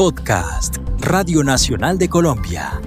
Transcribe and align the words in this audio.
Podcast, 0.00 0.78
Radio 1.00 1.44
Nacional 1.44 1.98
de 1.98 2.08
Colombia. 2.08 2.80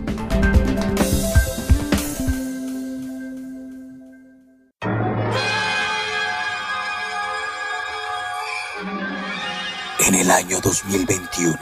En 10.00 10.16
el 10.16 10.32
año 10.32 10.60
2021, 10.60 11.56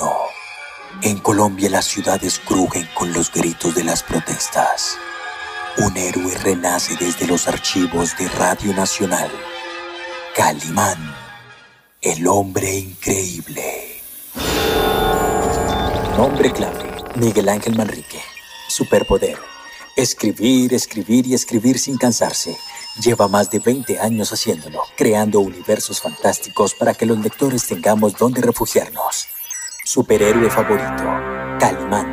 en 1.01 1.17
Colombia 1.17 1.69
las 1.69 1.83
ciudades 1.83 2.39
crujen 2.39 2.87
con 2.93 3.11
los 3.11 3.29
gritos 3.29 3.75
de 3.75 3.83
las 3.83 4.03
protestas. 4.03 4.97
Un 5.79 5.97
héroe 5.97 6.33
renace 6.37 6.95
desde 6.95 7.27
los 7.27 7.49
archivos 7.49 8.17
de 8.17 8.29
Radio 8.29 8.73
Nacional. 8.73 9.29
Calimán, 10.33 11.13
el 12.01 12.25
hombre 12.25 12.73
increíble. 12.73 13.90
Nombre 16.21 16.51
clave, 16.51 16.85
Miguel 17.19 17.49
Ángel 17.49 17.75
Manrique. 17.75 18.19
Superpoder. 18.67 19.39
Escribir, 19.97 20.71
escribir 20.71 21.25
y 21.25 21.33
escribir 21.33 21.79
sin 21.79 21.97
cansarse. 21.97 22.55
Lleva 23.03 23.27
más 23.27 23.49
de 23.49 23.57
20 23.57 23.97
años 23.97 24.31
haciéndolo, 24.31 24.81
creando 24.95 25.39
universos 25.39 25.99
fantásticos 25.99 26.75
para 26.75 26.93
que 26.93 27.07
los 27.07 27.17
lectores 27.17 27.65
tengamos 27.67 28.15
donde 28.19 28.39
refugiarnos. 28.39 29.29
Superhéroe 29.83 30.47
favorito, 30.51 31.03
Calimán. 31.59 32.05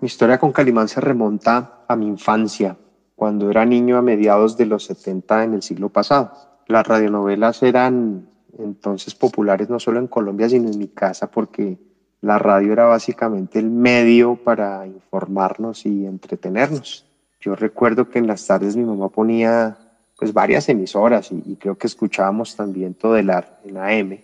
Mi 0.00 0.06
historia 0.06 0.38
con 0.38 0.52
Calimán 0.52 0.86
se 0.86 1.00
remonta 1.00 1.86
a 1.88 1.96
mi 1.96 2.06
infancia, 2.06 2.78
cuando 3.16 3.50
era 3.50 3.64
niño 3.64 3.96
a 3.96 4.02
mediados 4.02 4.56
de 4.56 4.66
los 4.66 4.84
70 4.84 5.42
en 5.42 5.54
el 5.54 5.62
siglo 5.62 5.88
pasado. 5.88 6.30
Las 6.68 6.86
radionovelas 6.86 7.64
eran 7.64 8.28
entonces 8.56 9.16
populares 9.16 9.68
no 9.68 9.80
solo 9.80 9.98
en 9.98 10.06
Colombia, 10.06 10.48
sino 10.48 10.70
en 10.70 10.78
mi 10.78 10.86
casa, 10.86 11.32
porque 11.32 11.84
la 12.20 12.38
radio 12.38 12.72
era 12.72 12.84
básicamente 12.84 13.58
el 13.58 13.70
medio 13.70 14.36
para 14.36 14.86
informarnos 14.86 15.86
y 15.86 16.06
entretenernos. 16.06 17.06
Yo 17.40 17.54
recuerdo 17.54 18.08
que 18.08 18.18
en 18.18 18.26
las 18.26 18.46
tardes 18.46 18.76
mi 18.76 18.84
mamá 18.84 19.08
ponía 19.08 19.76
pues 20.18 20.32
varias 20.32 20.68
emisoras 20.68 21.30
y, 21.30 21.56
creo 21.56 21.76
que 21.76 21.86
escuchábamos 21.86 22.56
también 22.56 22.94
todo 22.94 23.16
el 23.16 23.30
ar 23.30 23.60
en 23.64 23.76
AM, 23.76 24.18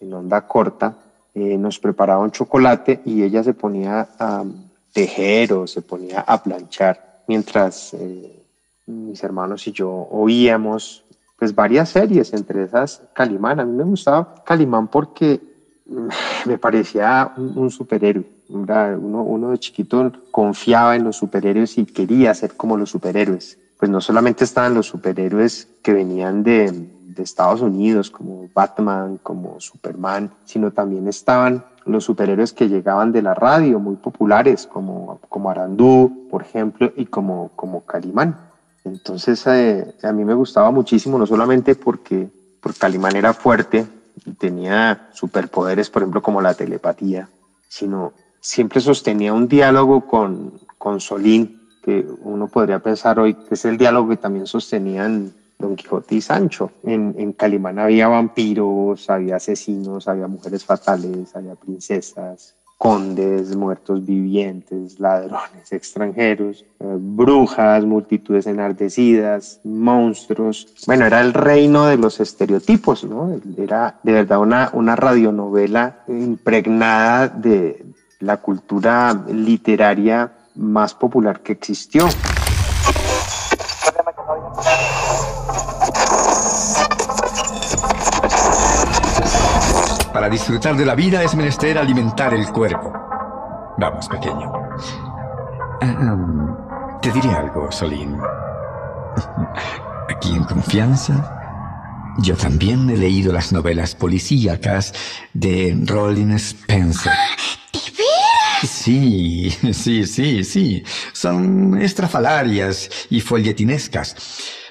en 0.00 0.12
onda 0.12 0.46
corta. 0.46 0.96
Eh, 1.34 1.58
nos 1.58 1.78
preparaba 1.78 2.22
un 2.22 2.30
chocolate 2.30 3.00
y 3.04 3.22
ella 3.22 3.42
se 3.42 3.54
ponía 3.54 4.08
a 4.18 4.44
tejer 4.92 5.52
o 5.52 5.66
se 5.66 5.82
ponía 5.82 6.20
a 6.20 6.42
planchar 6.42 7.22
mientras 7.26 7.92
eh, 7.94 8.44
mis 8.86 9.22
hermanos 9.22 9.66
y 9.66 9.72
yo 9.72 9.90
oíamos 10.10 11.04
pues 11.36 11.54
varias 11.54 11.90
series, 11.90 12.32
entre 12.32 12.64
esas 12.64 13.02
Calimán. 13.12 13.60
A 13.60 13.64
mí 13.64 13.72
me 13.72 13.84
gustaba 13.84 14.34
Calimán 14.44 14.88
porque 14.88 15.40
me 16.46 16.58
parecía 16.58 17.32
un, 17.36 17.70
superhéroe. 17.70 18.24
Uno, 18.48 19.22
uno 19.22 19.50
de 19.50 19.58
chiquito 19.58 20.12
confiaba 20.30 20.96
en 20.96 21.04
los 21.04 21.16
superhéroes 21.16 21.78
y 21.78 21.86
quería 21.86 22.34
ser 22.34 22.56
como 22.56 22.76
los 22.76 22.90
superhéroes. 22.90 23.58
Pues 23.78 23.90
no 23.90 24.00
solamente 24.00 24.44
estaban 24.44 24.74
los 24.74 24.86
superhéroes 24.86 25.68
que 25.82 25.92
venían 25.92 26.42
de, 26.42 26.70
de 26.70 27.22
Estados 27.22 27.60
Unidos, 27.60 28.10
como 28.10 28.48
Batman, 28.54 29.18
como 29.22 29.60
Superman, 29.60 30.30
sino 30.44 30.70
también 30.70 31.08
estaban 31.08 31.64
los 31.84 32.04
superhéroes 32.04 32.52
que 32.52 32.68
llegaban 32.68 33.12
de 33.12 33.22
la 33.22 33.34
radio, 33.34 33.78
muy 33.78 33.96
populares, 33.96 34.66
como, 34.66 35.20
como 35.28 35.50
Arandú, 35.50 36.28
por 36.30 36.42
ejemplo, 36.42 36.92
y 36.96 37.06
como, 37.06 37.50
como 37.56 37.84
Calimán. 37.84 38.38
Entonces 38.84 39.46
eh, 39.46 39.94
a 40.02 40.12
mí 40.12 40.24
me 40.24 40.34
gustaba 40.34 40.70
muchísimo, 40.70 41.18
no 41.18 41.26
solamente 41.26 41.74
porque, 41.74 42.28
porque 42.60 42.78
Calimán 42.78 43.16
era 43.16 43.32
fuerte 43.34 43.86
tenía 44.38 45.08
superpoderes, 45.12 45.90
por 45.90 46.02
ejemplo, 46.02 46.22
como 46.22 46.40
la 46.40 46.54
telepatía, 46.54 47.28
sino 47.68 48.12
siempre 48.40 48.80
sostenía 48.80 49.32
un 49.32 49.48
diálogo 49.48 50.06
con, 50.06 50.60
con 50.78 51.00
Solín, 51.00 51.60
que 51.82 52.06
uno 52.20 52.48
podría 52.48 52.78
pensar 52.78 53.18
hoy 53.18 53.34
que 53.34 53.54
es 53.54 53.64
el 53.64 53.76
diálogo 53.76 54.08
que 54.08 54.16
también 54.16 54.46
sostenían 54.46 55.32
Don 55.58 55.76
Quijote 55.76 56.14
y 56.14 56.20
Sancho. 56.20 56.72
En, 56.82 57.14
en 57.18 57.32
Calimán 57.32 57.78
había 57.78 58.08
vampiros, 58.08 59.08
había 59.10 59.36
asesinos, 59.36 60.08
había 60.08 60.26
mujeres 60.26 60.64
fatales, 60.64 61.34
había 61.36 61.54
princesas, 61.54 62.54
condes, 62.84 63.56
muertos 63.56 64.04
vivientes, 64.04 65.00
ladrones 65.00 65.72
extranjeros, 65.72 66.66
eh, 66.80 66.96
brujas, 66.98 67.82
multitudes 67.86 68.46
enardecidas, 68.46 69.58
monstruos. 69.64 70.66
Bueno, 70.86 71.06
era 71.06 71.22
el 71.22 71.32
reino 71.32 71.86
de 71.86 71.96
los 71.96 72.20
estereotipos, 72.20 73.04
¿no? 73.04 73.40
Era 73.56 73.98
de 74.02 74.12
verdad 74.12 74.38
una, 74.38 74.68
una 74.74 74.96
radionovela 74.96 76.04
impregnada 76.08 77.28
de 77.28 77.86
la 78.20 78.36
cultura 78.36 79.18
literaria 79.32 80.32
más 80.54 80.92
popular 80.92 81.40
que 81.40 81.52
existió. 81.52 82.06
Para 90.24 90.32
disfrutar 90.32 90.74
de 90.74 90.86
la 90.86 90.94
vida 90.94 91.22
es 91.22 91.34
menester 91.34 91.76
alimentar 91.76 92.32
el 92.32 92.46
cuerpo. 92.46 92.90
Vamos, 93.76 94.08
pequeño. 94.08 94.50
te 97.02 97.12
diré 97.12 97.28
algo, 97.28 97.70
Solín. 97.70 98.16
Aquí 100.08 100.34
en 100.34 100.44
confianza, 100.44 101.30
yo 102.20 102.38
también 102.38 102.88
he 102.88 102.96
leído 102.96 103.34
las 103.34 103.52
novelas 103.52 103.94
policíacas 103.94 104.94
de 105.34 105.78
Rollin 105.84 106.32
Spencer. 106.32 107.12
¿De 107.70 107.80
veras? 107.90 108.70
Sí, 108.70 109.50
sí, 109.74 110.06
sí, 110.06 110.42
sí. 110.42 110.82
Son 111.12 111.78
estrafalarias 111.82 112.88
y 113.10 113.20
folletinescas. 113.20 114.16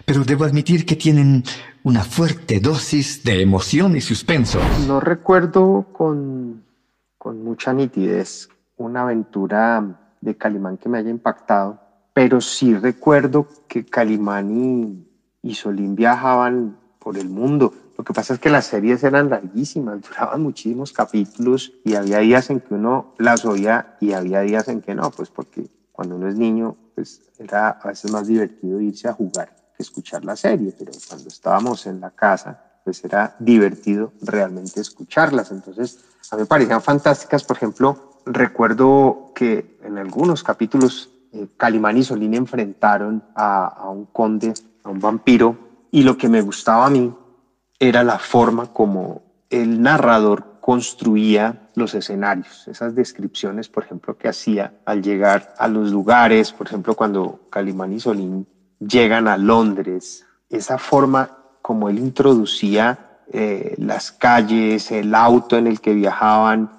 Pero 0.06 0.26
debo 0.26 0.44
admitir 0.44 0.86
que 0.86 0.98
tienen 0.98 1.44
una 1.84 2.04
fuerte 2.04 2.60
dosis 2.60 3.24
de 3.24 3.42
emoción 3.42 3.96
y 3.96 4.02
suspenso. 4.02 4.60
No 4.86 5.00
recuerdo 5.00 5.88
con, 5.94 6.64
mucha 7.26 7.72
nitidez 7.72 8.50
una 8.76 9.04
aventura 9.04 10.16
de 10.20 10.36
Calimán 10.36 10.78
que 10.78 10.90
me 10.90 10.98
haya 10.98 11.10
impactado, 11.10 11.80
pero 12.14 12.42
sí 12.42 12.76
recuerdo 12.76 13.48
que 13.68 13.86
Calimán 13.86 14.52
y, 14.52 15.08
y 15.42 15.56
Solín 15.56 15.96
viajaban 15.96 16.78
por 17.00 17.18
el 17.18 17.30
mundo. 17.30 17.74
Lo 17.98 18.04
que 18.04 18.12
pasa 18.12 18.34
es 18.34 18.40
que 18.40 18.50
las 18.50 18.66
series 18.66 19.06
eran 19.06 19.30
larguísimas, 19.30 20.02
duraban 20.02 20.44
muchísimos 20.44 20.92
capítulos 20.92 21.72
y 21.86 21.96
había 21.96 22.20
días 22.20 22.50
en 22.50 22.60
que 22.60 22.74
uno 22.74 23.14
las 23.18 23.46
oía 23.46 23.96
y 24.02 24.12
había 24.12 24.42
días 24.42 24.68
en 24.68 24.82
que 24.82 24.96
no, 24.96 25.12
pues 25.12 25.30
porque 25.30 25.70
cuando 25.94 26.18
uno 26.18 26.28
es 26.28 26.36
niño, 26.36 26.76
pues 26.94 27.22
era 27.40 27.70
a 27.70 27.88
veces 27.88 28.12
más 28.12 28.28
divertido 28.28 28.82
irse 28.82 29.08
a 29.08 29.14
jugar 29.14 29.63
escuchar 29.84 30.26
la 30.26 30.36
serie, 30.36 30.74
pero 30.78 30.92
cuando 31.08 31.28
estábamos 31.28 31.86
en 31.86 32.02
la 32.02 32.10
casa, 32.10 32.62
pues 32.84 33.04
era 33.06 33.36
divertido 33.40 34.12
realmente 34.22 34.82
escucharlas. 34.82 35.52
Entonces, 35.52 36.00
a 36.32 36.36
mí 36.36 36.42
me 36.42 36.48
parecían 36.48 36.82
fantásticas. 36.82 37.44
Por 37.44 37.58
ejemplo, 37.58 38.20
recuerdo 38.26 39.32
que 39.36 39.78
en 39.84 39.98
algunos 39.98 40.44
capítulos 40.44 41.10
eh, 41.32 41.48
Calimán 41.58 41.98
y 41.98 42.04
Solín 42.04 42.34
enfrentaron 42.34 43.24
a, 43.36 43.68
a 43.68 43.90
un 43.90 44.06
conde, 44.06 44.54
a 44.84 44.90
un 44.90 45.00
vampiro, 45.00 45.58
y 45.92 46.04
lo 46.04 46.18
que 46.18 46.28
me 46.28 46.42
gustaba 46.42 46.88
a 46.88 46.90
mí 46.90 47.14
era 47.80 48.04
la 48.04 48.18
forma 48.18 48.74
como 48.74 49.22
el 49.50 49.82
narrador 49.82 50.54
construía 50.60 51.70
los 51.76 51.94
escenarios, 51.94 52.68
esas 52.68 52.96
descripciones, 52.96 53.68
por 53.68 53.84
ejemplo, 53.84 54.18
que 54.18 54.30
hacía 54.30 54.74
al 54.86 55.04
llegar 55.04 55.54
a 55.58 55.68
los 55.68 55.92
lugares, 55.92 56.54
por 56.54 56.68
ejemplo, 56.68 56.96
cuando 56.96 57.42
Calimán 57.50 57.92
y 57.94 58.00
Solín 58.00 58.48
llegan 58.80 59.28
a 59.28 59.38
Londres, 59.38 60.26
esa 60.50 60.78
forma 60.78 61.38
como 61.62 61.90
él 61.90 61.98
introducía 62.00 63.14
eh, 63.32 63.76
las 63.78 64.12
calles, 64.12 64.92
el 64.92 65.16
auto 65.16 65.58
en 65.58 65.66
el 65.66 65.80
que 65.80 65.94
viajaban 65.94 66.70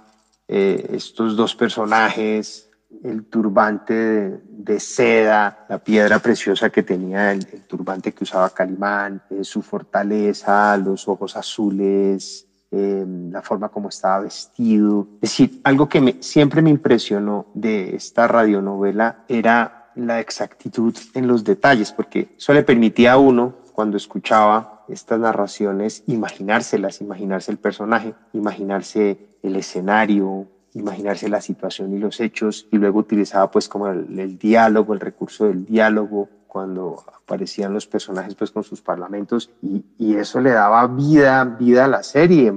eh, 0.47 0.91
estos 0.93 1.37
dos 1.37 1.55
personajes, 1.57 2.71
el 3.03 3.25
turbante 3.25 4.41
de, 4.47 4.79
seda, 4.79 5.67
la 5.69 5.79
piedra 5.79 6.19
preciosa 6.21 6.71
que 6.71 6.83
tenía 6.83 7.33
el, 7.33 7.45
turbante 7.67 8.13
que 8.13 8.25
usaba 8.25 8.51
Calimán, 8.51 9.23
eh, 9.31 9.43
su 9.43 9.63
fortaleza, 9.63 10.77
los 10.77 11.09
ojos 11.09 11.37
azules, 11.37 12.47
la 12.71 13.41
forma 13.41 13.69
como 13.69 13.89
estaba 13.89 14.21
vestido. 14.21 15.07
Es 15.23 15.31
decir, 15.31 15.61
algo 15.63 15.89
que 15.89 16.17
siempre 16.21 16.61
me 16.61 16.71
impresionó 16.71 17.47
de 17.55 17.95
esta 17.95 18.27
radionovela 18.27 19.25
era 19.29 19.84
la 19.97 20.21
exactitud 20.21 20.97
en 21.15 21.27
los 21.27 21.45
detalles, 21.45 21.93
porque 21.93 22.29
eso 22.37 22.53
le 22.53 22.63
permitía 22.63 23.13
a 23.13 23.19
uno, 23.19 23.55
cuando 23.73 23.97
escuchaba 23.97 24.85
estas 24.89 25.19
narraciones, 25.19 26.05
imaginárselas, 26.07 27.01
imaginarse 27.01 27.51
el 27.51 27.59
personaje, 27.59 28.15
imaginarse 28.33 29.19
el 29.43 29.57
escenario, 29.57 30.47
imaginarse 30.75 31.29
la 31.29 31.41
situación 31.41 31.95
y 31.95 31.99
los 31.99 32.21
hechos, 32.21 32.69
y 32.71 32.79
luego 32.79 33.01
utilizaba 33.01 33.51
pues 33.51 33.69
como 33.69 33.89
el, 33.89 34.39
diálogo, 34.39 34.95
el 34.95 35.01
recurso 35.01 35.47
del 35.47 35.65
diálogo, 35.65 36.29
cuando 36.47 37.03
aparecían 37.17 37.73
los 37.73 37.89
personajes 37.89 38.37
pues 38.37 38.53
con 38.53 38.63
sus 38.63 38.81
parlamentos 38.81 39.51
y, 39.61 39.85
y, 39.99 40.15
eso 40.15 40.41
le 40.41 40.51
daba 40.51 40.87
vida, 40.87 41.45
vida 41.45 41.87
a 41.87 41.89
la 41.89 42.05
serie 42.05 42.55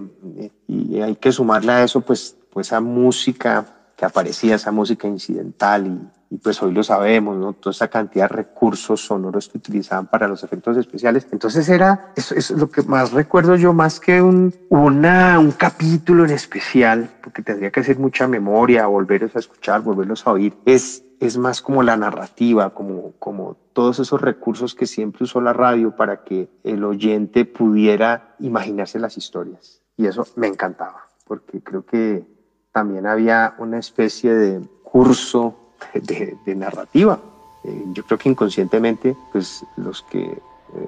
y 0.68 1.00
hay 1.00 1.16
que 1.16 1.32
sumarle 1.32 1.72
a 1.72 1.84
eso 1.84 2.02
pues 2.02 2.38
pues 2.58 2.70
esa 2.70 2.82
música 2.82 3.77
que 3.98 4.06
aparecía, 4.06 4.56
esa 4.56 4.72
música 4.72 5.08
incidental 5.08 5.88
y, 5.88 6.36
y 6.36 6.38
pues 6.38 6.62
hoy 6.62 6.74
lo 6.74 6.84
sabemos, 6.84 7.38
¿no? 7.38 7.54
Toda 7.54 7.72
esa 7.72 7.88
cantidad 7.88 8.30
de 8.30 8.36
recursos 8.36 9.06
sonoros 9.06 9.48
que 9.48 9.58
utilizaban 9.58 10.08
para 10.08 10.28
los 10.28 10.44
efectos 10.44 10.78
especiales. 10.78 11.28
Entonces 11.32 11.68
era, 11.70 12.12
eso 12.16 12.36
es 12.36 12.52
lo 12.52 12.70
que 12.70 12.84
más 12.84 13.12
recuerdo 13.12 13.56
yo, 13.56 13.74
más 13.74 14.00
que 14.00 14.22
un, 14.22 14.54
una, 14.70 15.40
un 15.40 15.52
capítulo 15.52 16.26
en 16.26 16.32
especial, 16.32 17.10
porque 17.24 17.42
tendría 17.42 17.72
que 17.72 17.80
hacer 17.80 17.98
mucha 17.98 18.28
memoria, 18.28 18.88
volverlos 18.88 19.36
a 19.36 19.40
escuchar, 19.40 19.82
volverlos 19.82 20.28
a 20.28 20.32
oír, 20.34 20.54
es, 20.66 21.04
es 21.20 21.38
más 21.38 21.62
como 21.62 21.82
la 21.82 21.96
narrativa, 21.98 22.72
como, 22.72 23.14
como 23.20 23.56
todos 23.74 24.00
esos 24.00 24.22
recursos 24.22 24.76
que 24.76 24.86
siempre 24.86 25.24
usó 25.24 25.40
la 25.42 25.54
radio 25.54 25.96
para 25.96 26.24
que 26.24 26.50
el 26.64 26.84
oyente 26.84 27.46
pudiera 27.46 28.36
imaginarse 28.40 29.00
las 29.00 29.18
historias. 29.18 29.82
Y 29.96 30.06
eso 30.06 30.28
me 30.36 30.48
encantaba, 30.48 31.08
porque 31.26 31.62
creo 31.64 31.86
que 31.86 32.37
también 32.72 33.08
había 33.08 33.56
una 33.58 33.80
especie 33.80 34.34
de 34.34 34.62
curso 34.84 35.56
de, 35.94 36.56
narrativa. 36.56 37.20
Eh, 37.64 37.84
yo 37.94 38.04
creo 38.06 38.18
que 38.18 38.30
inconscientemente, 38.30 39.16
pues 39.32 39.66
los 39.76 40.02
que 40.04 40.24
eh, 40.24 40.40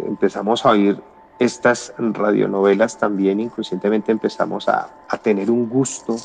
empezamos 0.07 0.65
a 0.65 0.69
oír 0.69 1.01
estas 1.39 1.93
radionovelas 1.97 2.97
también 2.97 3.39
inconscientemente 3.39 4.11
empezamos 4.11 4.67
a, 4.67 4.89
a 5.07 5.17
tener 5.17 5.49
un 5.49 5.69
gusto 5.69 6.17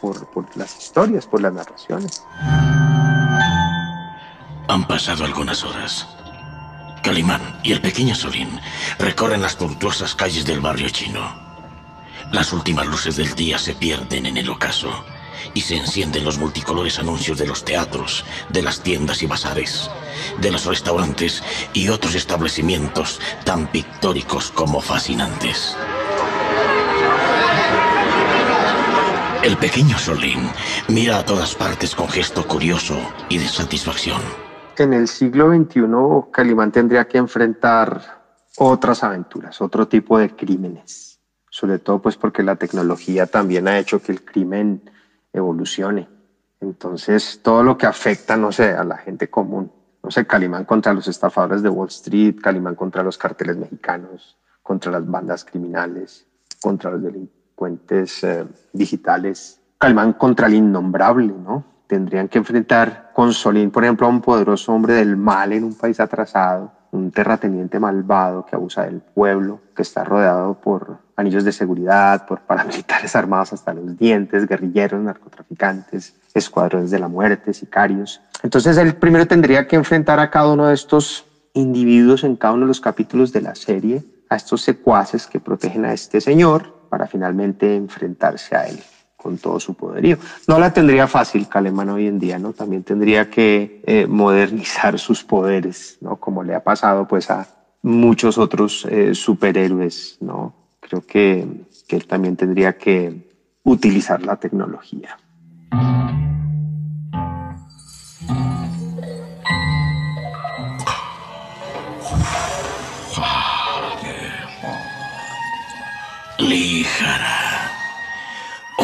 por, 0.00 0.26
por, 0.26 0.44
las 0.56 0.76
historias, 0.76 1.26
por 1.26 1.40
las 1.40 1.52
narraciones. 1.52 2.24
Han 4.68 4.86
pasado 4.88 5.24
algunas 5.24 5.64
horas. 5.64 6.08
Calimán 7.02 7.40
y 7.62 7.72
el 7.72 7.80
pequeño 7.80 8.16
Solín 8.16 8.48
recorren 8.98 9.40
las 9.40 9.56
tortuosas 9.56 10.16
calles 10.16 10.44
del 10.44 10.60
barrio 10.60 10.88
chino. 10.88 11.45
Las 12.32 12.52
últimas 12.52 12.86
luces 12.86 13.16
del 13.16 13.34
día 13.34 13.58
se 13.58 13.74
pierden 13.74 14.26
en 14.26 14.36
el 14.36 14.50
ocaso 14.50 14.90
y 15.54 15.60
se 15.60 15.76
encienden 15.76 16.24
los 16.24 16.38
multicolores 16.38 16.98
anuncios 16.98 17.38
de 17.38 17.46
los 17.46 17.64
teatros, 17.64 18.24
de 18.50 18.62
las 18.62 18.82
tiendas 18.82 19.22
y 19.22 19.26
bazares, 19.26 19.90
de 20.40 20.50
los 20.50 20.66
restaurantes 20.66 21.42
y 21.72 21.88
otros 21.88 22.14
establecimientos 22.14 23.20
tan 23.44 23.66
pictóricos 23.68 24.50
como 24.50 24.80
fascinantes. 24.80 25.76
El 29.42 29.56
pequeño 29.58 29.96
Solín 29.96 30.50
mira 30.88 31.18
a 31.18 31.24
todas 31.24 31.54
partes 31.54 31.94
con 31.94 32.08
gesto 32.08 32.46
curioso 32.48 32.98
y 33.28 33.38
de 33.38 33.46
satisfacción. 33.46 34.20
En 34.76 34.92
el 34.92 35.06
siglo 35.06 35.54
XXI, 35.54 36.32
Calimán 36.32 36.72
tendría 36.72 37.06
que 37.06 37.18
enfrentar 37.18 38.24
otras 38.58 39.04
aventuras, 39.04 39.60
otro 39.60 39.86
tipo 39.86 40.18
de 40.18 40.34
crímenes, 40.34 41.15
sobre 41.56 41.78
todo 41.78 42.02
pues 42.02 42.18
porque 42.18 42.42
la 42.42 42.56
tecnología 42.56 43.26
también 43.26 43.66
ha 43.66 43.78
hecho 43.78 44.02
que 44.02 44.12
el 44.12 44.22
crimen 44.22 44.90
evolucione. 45.32 46.06
Entonces, 46.60 47.40
todo 47.42 47.62
lo 47.62 47.78
que 47.78 47.86
afecta, 47.86 48.36
no 48.36 48.52
sé, 48.52 48.74
a 48.74 48.84
la 48.84 48.98
gente 48.98 49.30
común, 49.30 49.72
no 50.02 50.10
sé, 50.10 50.26
Calimán 50.26 50.66
contra 50.66 50.92
los 50.92 51.08
estafadores 51.08 51.62
de 51.62 51.70
Wall 51.70 51.88
Street, 51.88 52.36
Calimán 52.42 52.74
contra 52.74 53.02
los 53.02 53.16
carteles 53.16 53.56
mexicanos, 53.56 54.36
contra 54.62 54.92
las 54.92 55.06
bandas 55.10 55.46
criminales, 55.46 56.26
contra 56.60 56.90
los 56.90 57.02
delincuentes 57.02 58.22
eh, 58.22 58.44
digitales, 58.74 59.58
Calimán 59.78 60.12
contra 60.12 60.48
el 60.48 60.56
innombrable, 60.56 61.32
¿no? 61.32 61.64
Tendrían 61.86 62.28
que 62.28 62.36
enfrentar 62.36 63.12
con 63.14 63.32
Solín, 63.32 63.70
por 63.70 63.82
ejemplo, 63.82 64.06
a 64.06 64.10
un 64.10 64.20
poderoso 64.20 64.74
hombre 64.74 64.92
del 64.92 65.16
mal 65.16 65.54
en 65.54 65.64
un 65.64 65.74
país 65.74 66.00
atrasado, 66.00 66.70
un 66.92 67.10
terrateniente 67.10 67.78
malvado 67.78 68.46
que 68.46 68.56
abusa 68.56 68.84
del 68.84 69.00
pueblo, 69.00 69.60
que 69.74 69.82
está 69.82 70.04
rodeado 70.04 70.60
por 70.60 70.98
anillos 71.16 71.44
de 71.44 71.52
seguridad, 71.52 72.26
por 72.26 72.40
paramilitares 72.40 73.16
armados 73.16 73.52
hasta 73.52 73.74
los 73.74 73.96
dientes, 73.98 74.46
guerrilleros, 74.46 75.02
narcotraficantes, 75.02 76.14
escuadrones 76.34 76.90
de 76.90 76.98
la 76.98 77.08
muerte, 77.08 77.52
sicarios. 77.52 78.20
Entonces 78.42 78.76
él 78.76 78.94
primero 78.96 79.26
tendría 79.26 79.66
que 79.66 79.76
enfrentar 79.76 80.20
a 80.20 80.30
cada 80.30 80.52
uno 80.52 80.66
de 80.66 80.74
estos 80.74 81.24
individuos 81.54 82.24
en 82.24 82.36
cada 82.36 82.54
uno 82.54 82.62
de 82.62 82.68
los 82.68 82.80
capítulos 82.80 83.32
de 83.32 83.40
la 83.40 83.54
serie, 83.54 84.04
a 84.28 84.36
estos 84.36 84.62
secuaces 84.62 85.26
que 85.26 85.40
protegen 85.40 85.84
a 85.84 85.92
este 85.92 86.20
señor 86.20 86.74
para 86.90 87.06
finalmente 87.06 87.76
enfrentarse 87.76 88.56
a 88.56 88.66
él 88.66 88.80
con 89.26 89.38
todo 89.38 89.58
su 89.58 89.74
poderío. 89.74 90.18
No 90.46 90.60
la 90.60 90.72
tendría 90.72 91.08
fácil 91.08 91.48
Calemán 91.48 91.88
hoy 91.88 92.06
en 92.06 92.20
día, 92.20 92.38
¿no? 92.38 92.52
También 92.52 92.84
tendría 92.84 93.28
que 93.28 93.82
eh, 93.84 94.06
modernizar 94.06 94.98
sus 95.06 95.24
poderes, 95.24 95.98
¿no? 96.00 96.14
Como 96.14 96.44
le 96.44 96.54
ha 96.54 96.62
pasado 96.62 97.08
pues 97.08 97.28
a 97.28 97.48
muchos 97.82 98.38
otros 98.38 98.86
eh, 98.88 99.16
superhéroes, 99.16 100.18
¿no? 100.20 100.54
Creo 100.78 101.04
que, 101.04 101.44
que 101.88 101.96
él 101.96 102.06
también 102.06 102.36
tendría 102.36 102.78
que 102.78 103.26
utilizar 103.64 104.22
la 104.22 104.36
tecnología. 104.36 105.18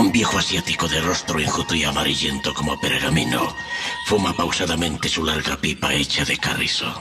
Un 0.03 0.11
viejo 0.11 0.37
asiático 0.37 0.89
de 0.89 1.01
rostro 1.01 1.39
enjuto 1.39 1.77
y 1.77 1.85
amarillento 1.85 2.53
como 2.55 2.81
pergamino 2.81 3.55
fuma 4.05 4.33
pausadamente 4.33 5.09
su 5.09 5.25
larga 5.25 5.57
pipa 5.57 5.95
hecha 5.95 6.25
de 6.25 6.39
carrizo. 6.39 6.93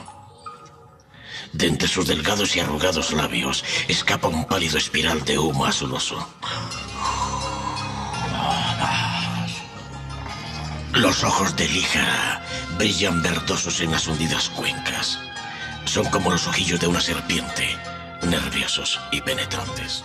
De 1.51 1.65
entre 1.65 1.87
sus 1.87 2.05
delgados 2.05 2.55
y 2.55 2.59
arrugados 2.59 3.11
labios 3.11 3.65
escapa 3.87 4.27
un 4.27 4.45
pálido 4.45 4.77
espiral 4.77 5.25
de 5.25 5.39
humo 5.39 5.65
azuloso. 5.65 6.15
Los 10.93 11.23
ojos 11.23 11.55
de 11.55 11.67
Líjara 11.69 12.45
brillan 12.77 13.23
verdosos 13.23 13.81
en 13.81 13.89
las 13.89 14.05
hundidas 14.05 14.49
cuencas. 14.49 15.17
Son 15.85 16.05
como 16.11 16.29
los 16.29 16.45
ojillos 16.45 16.79
de 16.79 16.85
una 16.85 17.01
serpiente, 17.01 17.75
nerviosos 18.21 18.99
y 19.11 19.21
penetrantes. 19.21 20.03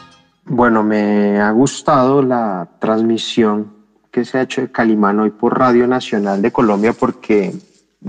Bueno, 0.49 0.85
me 0.85 1.41
ha 1.41 1.51
gustado 1.51 2.23
la 2.23 2.69
transmisión 2.79 3.75
que 4.13 4.25
se 4.25 4.39
ha 4.39 4.43
hecho 4.43 4.61
de 4.61 4.71
Calimán 4.71 5.19
hoy 5.19 5.31
por 5.31 5.59
Radio 5.59 5.89
Nacional 5.89 6.41
de 6.41 6.53
Colombia 6.53 6.93
porque 6.93 7.53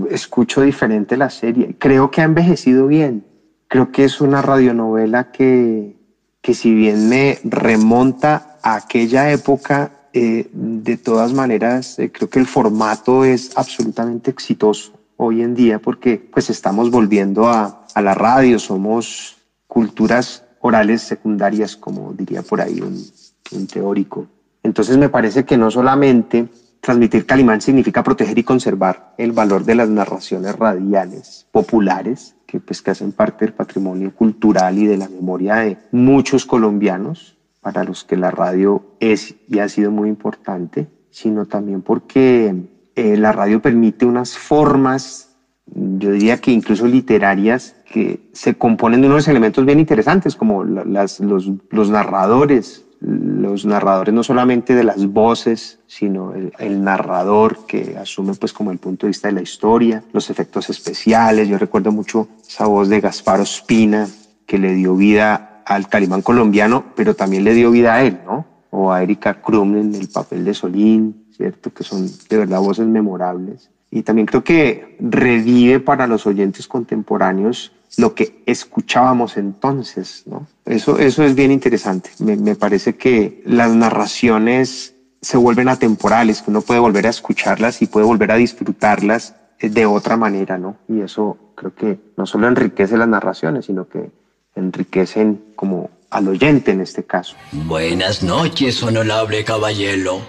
escucho 0.08 0.62
diferente 0.62 1.16
la 1.16 1.30
serie. 1.30 1.74
Creo 1.80 2.12
que 2.12 2.20
ha 2.20 2.24
envejecido 2.24 2.86
bien. 2.86 3.26
Creo 3.66 3.90
que 3.90 4.04
es 4.04 4.20
una 4.20 4.40
radionovela 4.40 5.32
que, 5.32 5.96
que 6.40 6.54
si 6.54 6.72
bien 6.72 7.08
me 7.08 7.40
remonta 7.42 8.56
a 8.62 8.76
aquella 8.76 9.32
época, 9.32 9.90
eh, 10.12 10.48
de 10.52 10.96
todas 10.96 11.32
maneras 11.32 11.98
eh, 11.98 12.12
creo 12.12 12.30
que 12.30 12.38
el 12.38 12.46
formato 12.46 13.24
es 13.24 13.50
absolutamente 13.56 14.30
exitoso 14.30 14.92
hoy 15.16 15.42
en 15.42 15.56
día 15.56 15.80
porque 15.80 16.18
pues 16.18 16.50
estamos 16.50 16.90
volviendo 16.92 17.48
a, 17.48 17.84
a 17.92 18.00
la 18.00 18.14
radio, 18.14 18.60
somos 18.60 19.36
culturas 19.66 20.44
orales 20.60 21.02
secundarias, 21.02 21.76
como 21.76 22.12
diría 22.12 22.42
por 22.42 22.60
ahí 22.60 22.80
un, 22.80 23.66
teórico. 23.66 24.26
Entonces 24.62 24.98
me 24.98 25.08
parece 25.08 25.44
que 25.44 25.56
no 25.56 25.70
solamente 25.70 26.48
transmitir 26.80 27.24
Calimán 27.24 27.60
significa 27.60 28.02
proteger 28.02 28.38
y 28.38 28.42
conservar 28.42 29.14
el 29.16 29.32
valor 29.32 29.64
de 29.64 29.74
las 29.74 29.88
narraciones 29.88 30.54
radiales 30.56 31.46
populares, 31.50 32.34
que, 32.46 32.60
pues, 32.60 32.82
que 32.82 32.90
hacen 32.90 33.12
parte 33.12 33.46
del 33.46 33.54
patrimonio 33.54 34.14
cultural 34.14 34.78
y 34.78 34.86
de 34.86 34.96
la 34.96 35.08
memoria 35.08 35.56
de 35.56 35.78
muchos 35.92 36.44
colombianos, 36.44 37.38
para 37.60 37.84
los 37.84 38.04
que 38.04 38.16
la 38.16 38.30
radio 38.30 38.96
es 39.00 39.34
y 39.48 39.58
ha 39.58 39.68
sido 39.68 39.90
muy 39.90 40.08
importante, 40.08 40.88
sino 41.10 41.46
también 41.46 41.82
porque 41.82 42.54
eh, 42.94 43.16
la 43.16 43.32
radio 43.32 43.60
permite 43.60 44.06
unas 44.06 44.38
formas 44.38 45.27
yo 45.74 46.12
diría 46.12 46.38
que 46.38 46.50
incluso 46.50 46.86
literarias, 46.86 47.74
que 47.90 48.20
se 48.32 48.54
componen 48.54 49.00
de 49.00 49.08
unos 49.08 49.28
elementos 49.28 49.64
bien 49.64 49.80
interesantes, 49.80 50.36
como 50.36 50.64
las, 50.64 51.20
los, 51.20 51.50
los, 51.70 51.90
narradores, 51.90 52.84
los 53.00 53.64
narradores 53.64 54.14
no 54.14 54.22
solamente 54.22 54.74
de 54.74 54.84
las 54.84 55.06
voces, 55.06 55.80
sino 55.86 56.32
el, 56.34 56.82
narrador 56.82 57.66
que 57.66 57.96
asume 57.96 58.34
pues 58.34 58.52
como 58.52 58.70
el 58.70 58.78
punto 58.78 59.06
de 59.06 59.10
vista 59.10 59.28
de 59.28 59.34
la 59.34 59.42
historia, 59.42 60.02
los 60.12 60.30
efectos 60.30 60.70
especiales. 60.70 61.48
Yo 61.48 61.58
recuerdo 61.58 61.92
mucho 61.92 62.28
esa 62.46 62.66
voz 62.66 62.88
de 62.88 63.00
Gaspar 63.00 63.40
Ospina, 63.40 64.08
que 64.46 64.58
le 64.58 64.74
dio 64.74 64.96
vida 64.96 65.62
al 65.66 65.88
Calimán 65.88 66.22
colombiano, 66.22 66.84
pero 66.96 67.14
también 67.14 67.44
le 67.44 67.54
dio 67.54 67.70
vida 67.70 67.94
a 67.94 68.02
él, 68.02 68.20
¿no? 68.24 68.46
O 68.70 68.92
a 68.92 69.02
Erika 69.02 69.40
Krum 69.40 69.76
en 69.76 69.94
el 69.94 70.08
papel 70.08 70.44
de 70.44 70.54
Solín, 70.54 71.26
¿cierto? 71.36 71.72
Que 71.72 71.84
son 71.84 72.06
de 72.06 72.36
verdad 72.36 72.60
voces 72.60 72.86
memorables 72.86 73.70
y 73.90 74.02
también 74.02 74.26
creo 74.26 74.44
que 74.44 74.96
revive 75.00 75.80
para 75.80 76.06
los 76.06 76.26
oyentes 76.26 76.68
contemporáneos 76.68 77.72
lo 77.96 78.14
que 78.14 78.42
escuchábamos 78.44 79.36
entonces, 79.38 80.24
¿no? 80.26 80.46
Eso, 80.66 80.98
eso 80.98 81.24
es 81.24 81.34
bien 81.34 81.50
interesante. 81.50 82.10
Me, 82.18 82.36
me, 82.36 82.54
parece 82.54 82.96
que 82.96 83.42
las 83.46 83.70
narraciones 83.70 84.94
se 85.22 85.36
vuelven 85.38 85.68
atemporales, 85.68 86.42
que 86.42 86.50
uno 86.50 86.60
puede 86.60 86.80
volver 86.80 87.06
a 87.06 87.10
escucharlas 87.10 87.80
y 87.80 87.86
puede 87.86 88.04
volver 88.04 88.30
a 88.30 88.36
disfrutarlas 88.36 89.34
de 89.60 89.86
otra 89.86 90.16
manera, 90.16 90.58
¿no? 90.58 90.76
Y 90.88 91.00
eso 91.00 91.36
creo 91.54 91.74
que 91.74 91.98
no 92.16 92.26
solo 92.26 92.46
enriquece 92.46 92.96
las 92.96 93.08
narraciones, 93.08 93.66
sino 93.66 93.88
que 93.88 94.10
enriquecen 94.54 95.52
como 95.56 95.90
al 96.10 96.28
oyente 96.28 96.70
en 96.70 96.80
este 96.80 97.04
caso. 97.04 97.36
Buenas 97.52 98.22
noches, 98.22 98.82
honorable 98.82 99.44
caballero. 99.44 100.20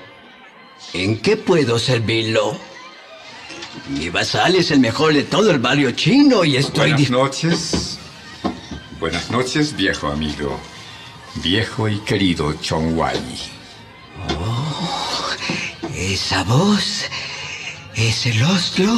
¿En 0.94 1.22
qué 1.22 1.38
puedo 1.38 1.78
servirlo? 1.78 2.69
Mi 3.90 4.10
basal 4.10 4.56
es 4.56 4.72
el 4.72 4.80
mejor 4.80 5.14
de 5.14 5.24
todo 5.24 5.52
el 5.52 5.60
barrio 5.60 5.92
chino 5.92 6.44
y 6.44 6.58
estoy... 6.58 6.92
Buenas 6.92 7.12
noches. 7.12 8.00
Buenas 9.00 9.32
noches, 9.32 9.76
viejo 9.76 10.08
amigo. 10.08 10.60
Viejo 11.44 11.88
y 11.88 12.00
querido 12.00 12.54
Chong 12.62 12.98
Wai. 12.98 13.18
Oh, 14.38 15.30
esa 15.96 16.44
voz, 16.44 17.06
ese 17.96 18.34
rostro. 18.40 18.92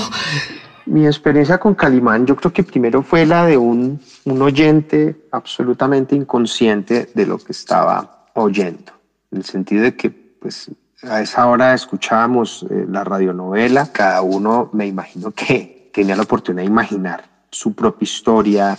Mi 0.85 1.05
experiencia 1.05 1.57
con 1.57 1.75
Calimán 1.75 2.25
yo 2.25 2.35
creo 2.35 2.51
que 2.51 2.63
primero 2.63 3.03
fue 3.03 3.25
la 3.25 3.45
de 3.45 3.57
un, 3.57 4.01
un 4.23 4.41
oyente 4.41 5.15
absolutamente 5.31 6.15
inconsciente 6.15 7.09
de 7.13 7.25
lo 7.25 7.37
que 7.37 7.51
estaba 7.51 8.25
oyendo, 8.33 8.91
en 9.31 9.39
el 9.39 9.45
sentido 9.45 9.83
de 9.83 9.95
que 9.95 10.09
pues 10.09 10.71
a 11.03 11.21
esa 11.21 11.47
hora 11.47 11.73
escuchábamos 11.73 12.65
eh, 12.69 12.85
la 12.87 13.03
radionovela, 13.03 13.91
cada 13.91 14.21
uno 14.21 14.69
me 14.73 14.85
imagino 14.85 15.31
que 15.31 15.89
tenía 15.93 16.15
la 16.15 16.23
oportunidad 16.23 16.63
de 16.63 16.69
imaginar 16.69 17.23
su 17.49 17.73
propia 17.73 18.03
historia, 18.03 18.77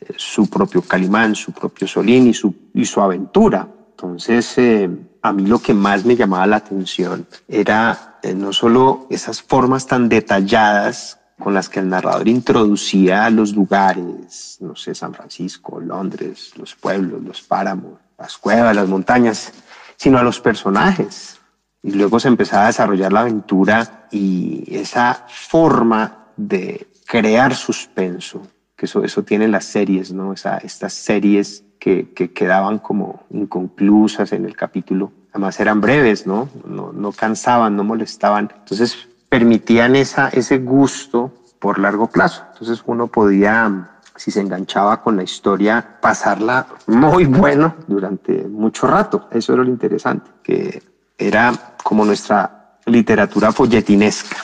eh, 0.00 0.14
su 0.16 0.48
propio 0.48 0.82
Calimán, 0.82 1.34
su 1.34 1.52
propio 1.52 1.86
Solín 1.86 2.26
y 2.26 2.34
su, 2.34 2.54
y 2.74 2.84
su 2.84 3.00
aventura. 3.00 3.68
Entonces, 3.90 4.58
eh, 4.58 4.90
a 5.22 5.32
mí 5.32 5.46
lo 5.46 5.60
que 5.60 5.74
más 5.74 6.04
me 6.04 6.16
llamaba 6.16 6.46
la 6.46 6.56
atención 6.56 7.26
era 7.46 8.18
no 8.36 8.52
solo 8.52 9.06
esas 9.08 9.42
formas 9.42 9.86
tan 9.86 10.08
detalladas 10.08 11.18
con 11.38 11.54
las 11.54 11.68
que 11.68 11.80
el 11.80 11.88
narrador 11.88 12.28
introducía 12.28 13.30
los 13.30 13.54
lugares, 13.54 14.58
no 14.60 14.76
sé, 14.76 14.94
San 14.94 15.14
Francisco, 15.14 15.80
Londres, 15.80 16.52
los 16.56 16.74
pueblos, 16.74 17.22
los 17.22 17.40
páramos, 17.42 17.92
las 18.18 18.36
cuevas, 18.36 18.76
las 18.76 18.88
montañas, 18.88 19.52
sino 19.96 20.18
a 20.18 20.22
los 20.22 20.40
personajes, 20.40 21.39
y 21.82 21.92
luego 21.92 22.20
se 22.20 22.28
empezaba 22.28 22.64
a 22.64 22.68
desarrollar 22.68 23.12
la 23.12 23.20
aventura 23.20 24.06
y 24.10 24.64
esa 24.70 25.24
forma 25.28 26.26
de 26.36 26.88
crear 27.06 27.54
suspenso, 27.54 28.42
que 28.76 28.86
eso, 28.86 29.02
eso 29.04 29.22
tienen 29.22 29.50
las 29.50 29.64
series, 29.64 30.12
¿no? 30.12 30.32
Esa, 30.32 30.58
estas 30.58 30.92
series 30.92 31.64
que, 31.78 32.12
que, 32.12 32.32
quedaban 32.32 32.78
como 32.78 33.24
inconclusas 33.30 34.32
en 34.32 34.44
el 34.44 34.56
capítulo, 34.56 35.12
además 35.30 35.58
eran 35.60 35.80
breves, 35.80 36.26
¿no? 36.26 36.48
No, 36.66 36.92
no 36.92 37.12
cansaban, 37.12 37.76
no 37.76 37.84
molestaban, 37.84 38.50
entonces 38.58 39.08
permitían 39.28 39.96
esa, 39.96 40.28
ese 40.28 40.58
gusto 40.58 41.32
por 41.58 41.78
largo 41.78 42.08
plazo. 42.08 42.44
Entonces 42.52 42.82
uno 42.86 43.06
podía, 43.06 43.90
si 44.16 44.30
se 44.30 44.40
enganchaba 44.40 45.02
con 45.02 45.16
la 45.16 45.22
historia, 45.22 45.98
pasarla 46.00 46.66
muy 46.86 47.24
bueno 47.26 47.74
durante 47.86 48.46
mucho 48.48 48.86
rato. 48.86 49.28
Eso 49.30 49.54
era 49.54 49.62
lo 49.62 49.70
interesante, 49.70 50.30
que 50.42 50.82
era 51.20 51.76
como 51.84 52.04
nuestra 52.04 52.78
literatura 52.86 53.52
folletinesca. 53.52 54.38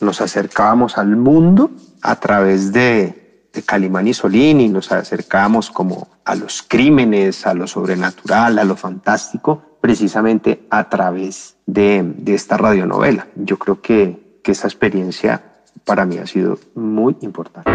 Nos 0.00 0.20
acercábamos 0.20 0.96
al 0.96 1.16
mundo 1.16 1.70
a 2.00 2.16
través 2.16 2.72
de, 2.72 3.48
de 3.52 3.62
Calimán 3.62 4.08
y 4.08 4.14
Solín 4.14 4.60
y 4.60 4.68
nos 4.68 4.90
acercábamos 4.92 5.70
como 5.70 6.08
a 6.24 6.34
los 6.34 6.62
crímenes, 6.62 7.46
a 7.46 7.52
lo 7.52 7.66
sobrenatural, 7.66 8.58
a 8.58 8.64
lo 8.64 8.76
fantástico, 8.76 9.76
precisamente 9.80 10.66
a 10.70 10.88
través 10.88 11.56
de, 11.66 12.02
de 12.16 12.34
esta 12.34 12.56
radionovela. 12.56 13.26
Yo 13.34 13.58
creo 13.58 13.82
que, 13.82 14.40
que 14.42 14.52
esa 14.52 14.68
experiencia 14.68 15.42
para 15.84 16.06
mí 16.06 16.18
ha 16.18 16.26
sido 16.26 16.58
muy 16.74 17.16
importante. 17.20 17.70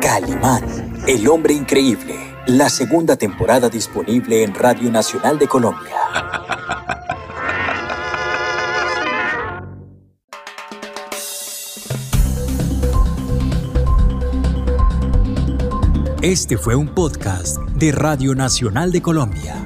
Calimán, 0.00 0.64
el 1.06 1.28
hombre 1.28 1.54
increíble 1.54 2.25
la 2.46 2.68
segunda 2.68 3.16
temporada 3.16 3.68
disponible 3.68 4.44
en 4.44 4.54
Radio 4.54 4.90
Nacional 4.90 5.38
de 5.38 5.48
Colombia. 5.48 5.96
Este 16.22 16.56
fue 16.56 16.76
un 16.76 16.88
podcast 16.88 17.58
de 17.76 17.92
Radio 17.92 18.34
Nacional 18.34 18.92
de 18.92 19.02
Colombia. 19.02 19.62